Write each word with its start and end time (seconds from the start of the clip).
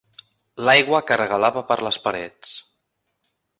L'aigua 0.67 1.01
que 1.09 1.17
regalava 1.21 1.63
per 1.73 1.79
les 1.89 2.01
parets. 2.07 2.57